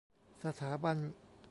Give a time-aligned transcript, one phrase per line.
[0.43, 0.97] สถาบัน